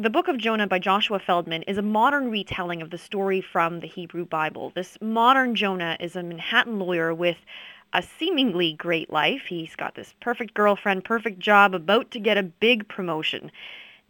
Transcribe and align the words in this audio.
The 0.00 0.08
Book 0.08 0.28
of 0.28 0.38
Jonah 0.38 0.66
by 0.66 0.78
Joshua 0.78 1.18
Feldman 1.18 1.62
is 1.64 1.76
a 1.76 1.82
modern 1.82 2.30
retelling 2.30 2.80
of 2.80 2.88
the 2.88 2.96
story 2.96 3.42
from 3.42 3.80
the 3.80 3.86
Hebrew 3.86 4.24
Bible. 4.24 4.72
This 4.74 4.96
modern 5.02 5.54
Jonah 5.54 5.98
is 6.00 6.16
a 6.16 6.22
Manhattan 6.22 6.78
lawyer 6.78 7.12
with 7.12 7.36
a 7.92 8.00
seemingly 8.02 8.72
great 8.72 9.12
life. 9.12 9.42
He's 9.50 9.76
got 9.76 9.96
this 9.96 10.14
perfect 10.18 10.54
girlfriend, 10.54 11.04
perfect 11.04 11.38
job, 11.38 11.74
about 11.74 12.10
to 12.12 12.18
get 12.18 12.38
a 12.38 12.42
big 12.42 12.88
promotion. 12.88 13.52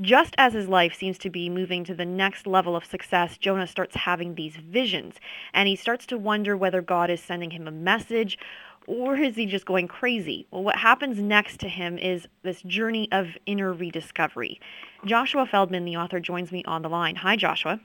Just 0.00 0.36
as 0.38 0.52
his 0.52 0.68
life 0.68 0.94
seems 0.94 1.18
to 1.18 1.28
be 1.28 1.50
moving 1.50 1.82
to 1.82 1.94
the 1.94 2.06
next 2.06 2.46
level 2.46 2.76
of 2.76 2.84
success, 2.84 3.36
Jonah 3.36 3.66
starts 3.66 3.96
having 3.96 4.36
these 4.36 4.54
visions, 4.54 5.16
and 5.52 5.66
he 5.66 5.74
starts 5.74 6.06
to 6.06 6.16
wonder 6.16 6.56
whether 6.56 6.82
God 6.82 7.10
is 7.10 7.20
sending 7.20 7.50
him 7.50 7.66
a 7.66 7.72
message 7.72 8.38
or 8.86 9.16
is 9.16 9.36
he 9.36 9.46
just 9.46 9.66
going 9.66 9.88
crazy? 9.88 10.46
Well, 10.50 10.62
what 10.62 10.76
happens 10.76 11.18
next 11.18 11.60
to 11.60 11.68
him 11.68 11.98
is 11.98 12.26
this 12.42 12.62
journey 12.62 13.08
of 13.12 13.36
inner 13.46 13.72
rediscovery. 13.72 14.60
Joshua 15.04 15.46
Feldman, 15.46 15.84
the 15.84 15.96
author, 15.96 16.20
joins 16.20 16.50
me 16.50 16.64
on 16.64 16.82
the 16.82 16.88
line. 16.88 17.16
Hi, 17.16 17.36
Joshua. 17.36 17.80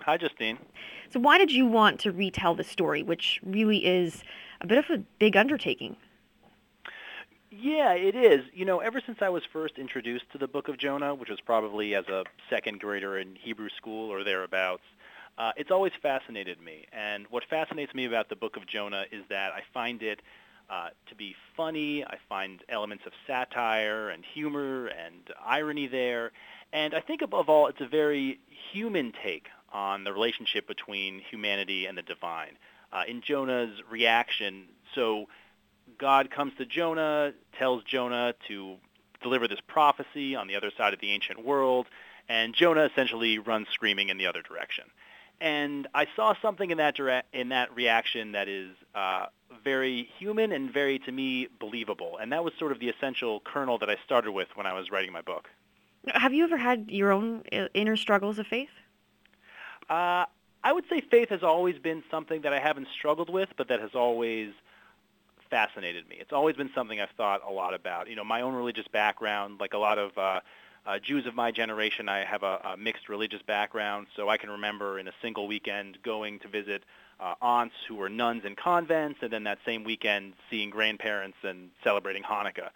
Hi, 0.00 0.16
Justine. 0.16 0.58
So, 1.10 1.20
why 1.20 1.38
did 1.38 1.52
you 1.52 1.66
want 1.66 2.00
to 2.00 2.12
retell 2.12 2.54
the 2.54 2.64
story, 2.64 3.02
which 3.02 3.40
really 3.44 3.84
is 3.84 4.22
a 4.60 4.66
bit 4.66 4.78
of 4.78 4.84
a 4.90 4.98
big 5.18 5.36
undertaking? 5.36 5.96
Yeah, 7.50 7.92
it 7.92 8.14
is. 8.14 8.44
You 8.54 8.64
know, 8.64 8.78
ever 8.78 9.02
since 9.04 9.18
I 9.20 9.28
was 9.28 9.42
first 9.52 9.76
introduced 9.76 10.24
to 10.32 10.38
the 10.38 10.48
book 10.48 10.68
of 10.68 10.78
Jonah, 10.78 11.14
which 11.14 11.28
was 11.28 11.40
probably 11.40 11.94
as 11.94 12.06
a 12.08 12.24
second 12.48 12.80
grader 12.80 13.18
in 13.18 13.34
Hebrew 13.34 13.68
school 13.76 14.10
or 14.10 14.24
thereabouts, 14.24 14.84
uh, 15.38 15.52
it's 15.56 15.70
always 15.70 15.92
fascinated 16.02 16.60
me. 16.60 16.86
And 16.92 17.26
what 17.30 17.44
fascinates 17.48 17.94
me 17.94 18.04
about 18.04 18.28
the 18.28 18.36
book 18.36 18.56
of 18.56 18.66
Jonah 18.66 19.04
is 19.10 19.24
that 19.28 19.52
I 19.52 19.62
find 19.72 20.02
it 20.02 20.20
uh, 20.68 20.90
to 21.08 21.14
be 21.14 21.34
funny. 21.56 22.04
I 22.04 22.16
find 22.28 22.62
elements 22.68 23.04
of 23.06 23.12
satire 23.26 24.10
and 24.10 24.24
humor 24.24 24.86
and 24.86 25.22
irony 25.44 25.88
there. 25.88 26.32
And 26.72 26.94
I 26.94 27.00
think 27.00 27.22
above 27.22 27.48
all, 27.48 27.66
it's 27.66 27.80
a 27.80 27.88
very 27.88 28.38
human 28.72 29.12
take 29.24 29.46
on 29.72 30.04
the 30.04 30.12
relationship 30.12 30.68
between 30.68 31.20
humanity 31.30 31.86
and 31.86 31.98
the 31.98 32.02
divine. 32.02 32.56
Uh, 32.92 33.02
in 33.08 33.22
Jonah's 33.22 33.76
reaction, 33.90 34.66
so 34.94 35.26
God 35.98 36.30
comes 36.30 36.52
to 36.58 36.66
Jonah, 36.66 37.32
tells 37.58 37.82
Jonah 37.84 38.34
to 38.48 38.76
deliver 39.22 39.46
this 39.48 39.60
prophecy 39.66 40.34
on 40.34 40.46
the 40.48 40.56
other 40.56 40.70
side 40.76 40.94
of 40.94 41.00
the 41.00 41.10
ancient 41.12 41.44
world, 41.44 41.86
and 42.28 42.54
Jonah 42.54 42.84
essentially 42.84 43.38
runs 43.38 43.68
screaming 43.72 44.08
in 44.08 44.18
the 44.18 44.26
other 44.26 44.42
direction. 44.42 44.84
And 45.40 45.88
I 45.94 46.06
saw 46.16 46.34
something 46.42 46.70
in 46.70 46.78
that 46.78 46.96
dire- 46.96 47.22
in 47.32 47.48
that 47.48 47.74
reaction 47.74 48.32
that 48.32 48.48
is 48.48 48.70
uh, 48.94 49.26
very 49.64 50.10
human 50.18 50.52
and 50.52 50.70
very, 50.70 50.98
to 51.00 51.12
me, 51.12 51.48
believable. 51.58 52.18
And 52.20 52.32
that 52.32 52.44
was 52.44 52.52
sort 52.58 52.72
of 52.72 52.78
the 52.78 52.88
essential 52.88 53.40
kernel 53.40 53.78
that 53.78 53.88
I 53.88 53.96
started 54.04 54.32
with 54.32 54.48
when 54.54 54.66
I 54.66 54.74
was 54.74 54.90
writing 54.90 55.12
my 55.12 55.22
book. 55.22 55.48
Have 56.08 56.32
you 56.32 56.44
ever 56.44 56.56
had 56.56 56.90
your 56.90 57.12
own 57.12 57.42
uh, 57.52 57.68
inner 57.74 57.96
struggles 57.96 58.38
of 58.38 58.46
faith? 58.46 58.70
Uh, 59.88 60.26
I 60.62 60.72
would 60.72 60.84
say 60.88 61.00
faith 61.00 61.30
has 61.30 61.42
always 61.42 61.78
been 61.78 62.02
something 62.10 62.42
that 62.42 62.52
I 62.52 62.60
haven't 62.60 62.88
struggled 62.96 63.30
with, 63.30 63.48
but 63.56 63.68
that 63.68 63.80
has 63.80 63.94
always 63.94 64.52
fascinated 65.50 66.08
me. 66.08 66.16
It's 66.20 66.32
always 66.32 66.56
been 66.56 66.70
something 66.74 67.00
I've 67.00 67.10
thought 67.16 67.40
a 67.46 67.52
lot 67.52 67.74
about. 67.74 68.08
You 68.08 68.16
know, 68.16 68.24
my 68.24 68.42
own 68.42 68.54
religious 68.54 68.86
background, 68.88 69.58
like 69.58 69.74
a 69.74 69.78
lot 69.78 69.98
of 69.98 70.16
uh, 70.16 70.40
uh, 70.90 70.98
Jews 70.98 71.24
of 71.26 71.34
my 71.36 71.52
generation, 71.52 72.08
I 72.08 72.24
have 72.24 72.42
a, 72.42 72.58
a 72.72 72.76
mixed 72.76 73.08
religious 73.08 73.42
background, 73.46 74.08
so 74.16 74.28
I 74.28 74.36
can 74.36 74.50
remember 74.50 74.98
in 74.98 75.06
a 75.06 75.12
single 75.22 75.46
weekend 75.46 75.98
going 76.02 76.40
to 76.40 76.48
visit 76.48 76.82
uh, 77.20 77.34
aunts 77.40 77.76
who 77.86 77.94
were 77.94 78.08
nuns 78.08 78.44
in 78.44 78.56
convents, 78.56 79.20
and 79.22 79.32
then 79.32 79.44
that 79.44 79.58
same 79.64 79.84
weekend 79.84 80.32
seeing 80.50 80.68
grandparents 80.68 81.36
and 81.44 81.70
celebrating 81.84 82.24
Hanukkah. 82.24 82.70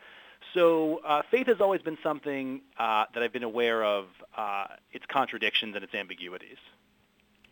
So 0.52 1.00
uh, 1.04 1.22
faith 1.28 1.48
has 1.48 1.60
always 1.60 1.82
been 1.82 1.98
something 2.04 2.60
uh, 2.78 3.06
that 3.14 3.22
I've 3.22 3.32
been 3.32 3.42
aware 3.42 3.82
of 3.82 4.06
uh, 4.36 4.66
its 4.92 5.04
contradictions 5.06 5.74
and 5.74 5.82
its 5.82 5.94
ambiguities. 5.94 6.58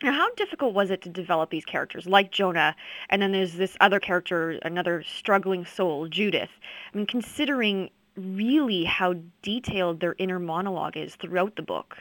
Now, 0.01 0.13
how 0.13 0.33
difficult 0.35 0.73
was 0.73 0.91
it 0.91 1.01
to 1.01 1.09
develop 1.09 1.49
these 1.49 1.65
characters, 1.65 2.05
like 2.05 2.31
Jonah, 2.31 2.75
and 3.09 3.21
then 3.21 3.33
there's 3.33 3.55
this 3.55 3.75
other 3.81 3.99
character, 3.99 4.59
another 4.63 5.03
struggling 5.03 5.65
soul, 5.65 6.07
Judith? 6.07 6.49
I 6.93 6.97
mean, 6.97 7.05
considering 7.05 7.89
really 8.15 8.83
how 8.83 9.15
detailed 9.41 9.99
their 9.99 10.15
inner 10.17 10.39
monologue 10.39 10.97
is 10.97 11.15
throughout 11.15 11.55
the 11.55 11.61
book. 11.61 11.97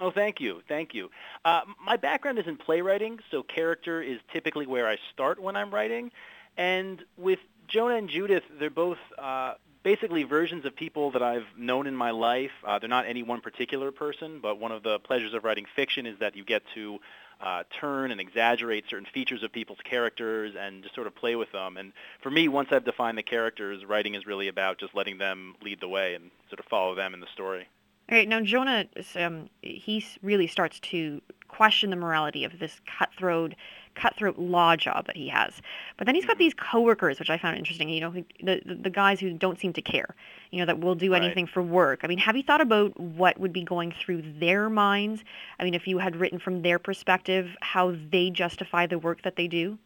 Oh, 0.00 0.12
thank 0.12 0.40
you, 0.40 0.62
thank 0.68 0.94
you. 0.94 1.10
Uh, 1.44 1.62
my 1.84 1.96
background 1.96 2.38
is 2.38 2.46
in 2.46 2.56
playwriting, 2.56 3.18
so 3.30 3.42
character 3.42 4.00
is 4.00 4.18
typically 4.32 4.66
where 4.66 4.88
I 4.88 4.96
start 5.12 5.42
when 5.42 5.56
I'm 5.56 5.74
writing. 5.74 6.12
And 6.56 7.02
with 7.16 7.40
Jonah 7.66 7.96
and 7.96 8.08
Judith, 8.08 8.44
they're 8.58 8.70
both 8.70 8.98
uh, 9.18 9.54
basically 9.88 10.22
versions 10.22 10.66
of 10.66 10.76
people 10.76 11.12
that 11.12 11.22
I've 11.22 11.46
known 11.56 11.86
in 11.86 11.96
my 11.96 12.10
life. 12.10 12.50
Uh, 12.62 12.78
they're 12.78 12.90
not 12.90 13.06
any 13.06 13.22
one 13.22 13.40
particular 13.40 13.90
person, 13.90 14.38
but 14.38 14.60
one 14.60 14.70
of 14.70 14.82
the 14.82 14.98
pleasures 14.98 15.32
of 15.32 15.44
writing 15.44 15.64
fiction 15.74 16.04
is 16.04 16.18
that 16.18 16.36
you 16.36 16.44
get 16.44 16.62
to 16.74 16.98
uh, 17.40 17.62
turn 17.80 18.10
and 18.10 18.20
exaggerate 18.20 18.84
certain 18.90 19.06
features 19.14 19.42
of 19.42 19.50
people's 19.50 19.78
characters 19.82 20.52
and 20.60 20.82
just 20.82 20.94
sort 20.94 21.06
of 21.06 21.14
play 21.14 21.36
with 21.36 21.50
them. 21.52 21.78
And 21.78 21.94
for 22.20 22.30
me, 22.30 22.48
once 22.48 22.68
I've 22.70 22.84
defined 22.84 23.16
the 23.16 23.22
characters, 23.22 23.82
writing 23.86 24.14
is 24.14 24.26
really 24.26 24.48
about 24.48 24.76
just 24.76 24.94
letting 24.94 25.16
them 25.16 25.54
lead 25.62 25.80
the 25.80 25.88
way 25.88 26.14
and 26.14 26.30
sort 26.50 26.60
of 26.60 26.66
follow 26.66 26.94
them 26.94 27.14
in 27.14 27.20
the 27.20 27.28
story. 27.32 27.66
All 28.10 28.18
right, 28.18 28.28
now 28.28 28.42
Jonah, 28.42 28.84
um, 29.16 29.48
he 29.62 30.04
really 30.22 30.48
starts 30.48 30.80
to 30.80 31.22
question 31.48 31.88
the 31.88 31.96
morality 31.96 32.44
of 32.44 32.58
this 32.58 32.78
cutthroat, 32.98 33.54
cutthroat 33.98 34.38
law 34.38 34.76
job 34.76 35.06
that 35.06 35.16
he 35.16 35.28
has. 35.28 35.60
But 35.96 36.06
then 36.06 36.14
he's 36.14 36.24
got 36.24 36.34
mm-hmm. 36.34 36.44
these 36.44 36.54
coworkers, 36.54 37.18
which 37.18 37.30
I 37.30 37.38
found 37.38 37.56
interesting. 37.58 37.88
You 37.88 38.00
know, 38.00 38.10
the 38.42 38.62
the 38.64 38.90
guys 38.90 39.20
who 39.20 39.32
don't 39.32 39.58
seem 39.58 39.72
to 39.74 39.82
care. 39.82 40.14
You 40.50 40.60
know, 40.60 40.66
that 40.66 40.80
will 40.80 40.94
do 40.94 41.14
anything 41.14 41.44
right. 41.44 41.52
for 41.52 41.62
work. 41.62 42.00
I 42.02 42.06
mean, 42.06 42.18
have 42.18 42.36
you 42.36 42.42
thought 42.42 42.60
about 42.60 42.98
what 42.98 43.38
would 43.38 43.52
be 43.52 43.62
going 43.62 43.92
through 43.92 44.22
their 44.38 44.70
minds? 44.70 45.22
I 45.58 45.64
mean, 45.64 45.74
if 45.74 45.86
you 45.86 45.98
had 45.98 46.16
written 46.16 46.38
from 46.38 46.62
their 46.62 46.78
perspective, 46.78 47.54
how 47.60 47.94
they 48.10 48.30
justify 48.30 48.86
the 48.86 48.98
work 48.98 49.22
that 49.22 49.36
they 49.36 49.48
do. 49.48 49.78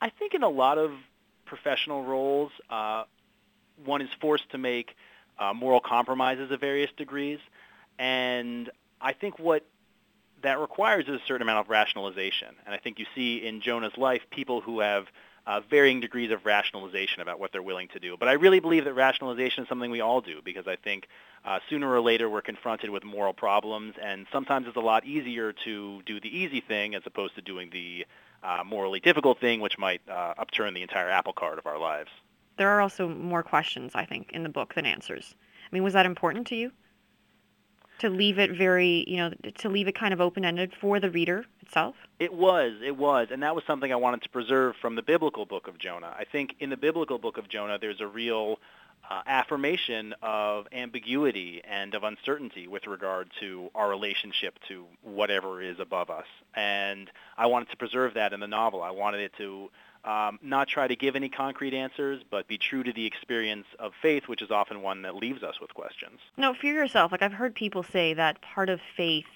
I 0.00 0.08
think 0.08 0.34
in 0.34 0.42
a 0.42 0.48
lot 0.48 0.78
of 0.78 0.92
professional 1.44 2.02
roles, 2.02 2.50
uh, 2.70 3.04
one 3.84 4.00
is 4.00 4.08
forced 4.20 4.50
to 4.50 4.58
make 4.58 4.96
uh, 5.38 5.52
moral 5.52 5.80
compromises 5.80 6.50
of 6.50 6.60
various 6.60 6.90
degrees. 6.96 7.38
And 7.98 8.70
I 9.00 9.12
think 9.12 9.38
what 9.38 9.66
that 10.42 10.58
requires 10.58 11.08
a 11.08 11.18
certain 11.26 11.42
amount 11.42 11.60
of 11.60 11.70
rationalization. 11.70 12.48
And 12.66 12.74
I 12.74 12.78
think 12.78 12.98
you 12.98 13.06
see 13.14 13.46
in 13.46 13.60
Jonah's 13.60 13.96
life 13.96 14.22
people 14.30 14.60
who 14.60 14.80
have 14.80 15.06
uh, 15.46 15.60
varying 15.68 16.00
degrees 16.00 16.30
of 16.30 16.46
rationalization 16.46 17.20
about 17.20 17.40
what 17.40 17.50
they're 17.52 17.62
willing 17.62 17.88
to 17.88 17.98
do. 17.98 18.16
But 18.16 18.28
I 18.28 18.32
really 18.32 18.60
believe 18.60 18.84
that 18.84 18.94
rationalization 18.94 19.64
is 19.64 19.68
something 19.68 19.90
we 19.90 20.00
all 20.00 20.20
do 20.20 20.40
because 20.44 20.68
I 20.68 20.76
think 20.76 21.08
uh, 21.44 21.58
sooner 21.68 21.90
or 21.90 22.00
later 22.00 22.28
we're 22.30 22.42
confronted 22.42 22.90
with 22.90 23.02
moral 23.02 23.32
problems, 23.32 23.94
and 24.00 24.26
sometimes 24.30 24.68
it's 24.68 24.76
a 24.76 24.80
lot 24.80 25.04
easier 25.04 25.52
to 25.64 26.00
do 26.06 26.20
the 26.20 26.28
easy 26.28 26.60
thing 26.60 26.94
as 26.94 27.02
opposed 27.06 27.34
to 27.34 27.42
doing 27.42 27.70
the 27.70 28.06
uh, 28.44 28.62
morally 28.64 29.00
difficult 29.00 29.40
thing, 29.40 29.60
which 29.60 29.78
might 29.78 30.00
uh, 30.08 30.34
upturn 30.38 30.74
the 30.74 30.82
entire 30.82 31.10
apple 31.10 31.32
cart 31.32 31.58
of 31.58 31.66
our 31.66 31.78
lives 31.78 32.10
there 32.56 32.68
are 32.68 32.80
also 32.80 33.08
more 33.08 33.42
questions, 33.42 33.92
I 33.94 34.04
think, 34.04 34.30
in 34.32 34.42
the 34.42 34.48
book 34.48 34.74
than 34.74 34.86
answers. 34.86 35.34
I 35.64 35.68
mean, 35.74 35.82
was 35.82 35.94
that 35.94 36.06
important 36.06 36.46
to 36.48 36.56
you? 36.56 36.72
To 38.02 38.10
leave 38.10 38.38
it 38.38 38.50
very, 38.50 39.04
you 39.06 39.16
know, 39.16 39.30
to 39.58 39.68
leave 39.68 39.86
it 39.86 39.94
kind 39.94 40.12
of 40.12 40.20
open-ended 40.20 40.72
for 40.80 40.98
the 40.98 41.08
reader 41.08 41.46
itself? 41.60 41.94
It 42.18 42.34
was, 42.34 42.72
it 42.84 42.96
was. 42.96 43.28
And 43.30 43.44
that 43.44 43.54
was 43.54 43.62
something 43.64 43.92
I 43.92 43.96
wanted 43.96 44.22
to 44.22 44.28
preserve 44.28 44.74
from 44.80 44.96
the 44.96 45.02
biblical 45.02 45.46
book 45.46 45.68
of 45.68 45.78
Jonah. 45.78 46.12
I 46.18 46.24
think 46.24 46.56
in 46.58 46.68
the 46.70 46.76
biblical 46.76 47.18
book 47.18 47.38
of 47.38 47.48
Jonah, 47.48 47.78
there's 47.78 48.00
a 48.00 48.06
real 48.08 48.58
uh, 49.08 49.22
affirmation 49.26 50.14
of 50.20 50.66
ambiguity 50.72 51.62
and 51.64 51.94
of 51.94 52.02
uncertainty 52.02 52.66
with 52.66 52.88
regard 52.88 53.30
to 53.38 53.70
our 53.74 53.88
relationship 53.88 54.58
to 54.68 54.84
whatever 55.02 55.62
is 55.62 55.78
above 55.78 56.10
us. 56.10 56.26
And 56.54 57.08
I 57.38 57.46
wanted 57.46 57.70
to 57.70 57.76
preserve 57.76 58.14
that 58.14 58.32
in 58.32 58.40
the 58.40 58.48
novel. 58.48 58.82
I 58.82 58.90
wanted 58.90 59.20
it 59.20 59.32
to 59.38 59.70
um, 60.04 60.38
not 60.42 60.68
try 60.68 60.88
to 60.88 60.96
give 60.96 61.14
any 61.14 61.28
concrete 61.28 61.74
answers, 61.74 62.22
but 62.28 62.48
be 62.48 62.58
true 62.58 62.82
to 62.82 62.92
the 62.92 63.06
experience 63.06 63.66
of 63.78 63.92
faith, 64.00 64.24
which 64.26 64.42
is 64.42 64.50
often 64.50 64.82
one 64.82 65.02
that 65.02 65.14
leaves 65.14 65.42
us 65.42 65.60
with 65.60 65.72
questions. 65.74 66.18
No, 66.36 66.54
for 66.54 66.66
yourself, 66.66 67.12
like 67.12 67.22
I've 67.22 67.32
heard 67.32 67.54
people 67.54 67.82
say 67.82 68.14
that 68.14 68.40
part 68.42 68.68
of 68.68 68.80
faith 68.96 69.26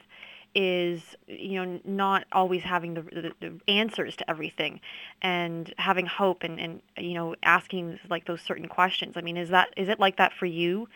is 0.58 1.14
you 1.26 1.62
know 1.62 1.80
not 1.84 2.24
always 2.32 2.62
having 2.62 2.94
the, 2.94 3.02
the, 3.02 3.32
the, 3.40 3.60
answers 3.68 4.16
to 4.16 4.30
everything 4.30 4.80
and 5.20 5.74
having 5.76 6.06
hope 6.06 6.42
and, 6.42 6.58
and 6.58 6.80
you 6.96 7.12
know 7.12 7.34
asking 7.42 7.98
like 8.08 8.24
those 8.24 8.40
certain 8.40 8.66
questions. 8.66 9.16
I 9.16 9.20
mean 9.20 9.36
is 9.36 9.50
that 9.50 9.68
is 9.76 9.90
it 9.90 10.00
like 10.00 10.16
that 10.16 10.32
for 10.32 10.46
you 10.46 10.88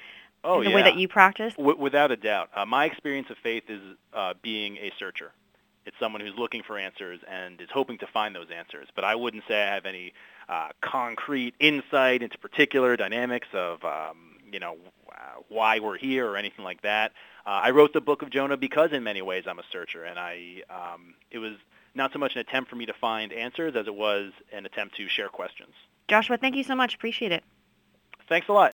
oh, 0.45 0.59
in 0.59 0.65
the 0.65 0.71
yeah. 0.71 0.77
way 0.77 0.83
that 0.83 0.97
you 0.97 1.09
practice? 1.09 1.53
W- 1.55 1.77
without 1.77 2.11
a 2.11 2.17
doubt. 2.17 2.49
Uh, 2.55 2.65
my 2.65 2.87
experience 2.87 3.29
of 3.29 3.37
faith 3.37 3.65
is 3.69 3.83
uh, 4.15 4.33
being 4.41 4.79
a 4.79 4.91
searcher 4.99 5.33
it's 5.91 5.99
someone 5.99 6.21
who's 6.21 6.37
looking 6.39 6.63
for 6.63 6.79
answers 6.79 7.19
and 7.29 7.61
is 7.61 7.69
hoping 7.73 7.99
to 7.99 8.07
find 8.07 8.33
those 8.33 8.47
answers. 8.57 8.87
But 8.95 9.03
I 9.03 9.17
wouldn't 9.17 9.43
say 9.49 9.61
I 9.61 9.75
have 9.75 9.87
any 9.87 10.13
uh, 10.49 10.69
concrete 10.81 11.55
insight 11.59 12.23
into 12.23 12.39
particular 12.39 12.97
dynamics 12.97 13.49
of, 13.53 13.85
um, 13.85 14.37
you 14.53 14.61
know, 14.61 14.77
uh, 15.11 15.41
why 15.49 15.81
we're 15.81 15.99
here 15.99 16.31
or 16.31 16.37
anything 16.37 16.65
like 16.65 16.83
that. 16.83 17.11
Uh, 17.45 17.61
I 17.65 17.71
wrote 17.71 17.93
the 17.93 18.01
book 18.01 18.23
of 18.23 18.31
Jonah 18.31 18.57
because 18.57 18.93
in 18.93 19.03
many 19.03 19.21
ways 19.21 19.45
I'm 19.49 19.59
a 19.59 19.65
searcher, 19.73 20.05
and 20.05 20.17
I 20.17 20.63
um, 20.71 21.15
it 21.33 21.39
was 21.39 21.55
not 21.97 22.13
so 22.13 22.21
much 22.21 22.37
an 22.37 22.41
attempt 22.41 22.71
for 22.71 22.77
me 22.77 22.87
to 22.87 22.93
find 22.93 23.33
answers 23.33 23.75
as 23.75 23.89
it 23.89 23.95
was 23.95 24.31
an 24.53 24.67
attempt 24.67 24.97
to 24.99 25.09
share 25.09 25.29
questions. 25.29 25.75
Joshua, 26.07 26.37
thank 26.37 26.55
you 26.55 26.63
so 26.63 26.77
much. 26.77 26.95
Appreciate 26.95 27.33
it. 27.33 27.43
Thanks 28.29 28.49
a 28.49 28.53
lot. 28.53 28.69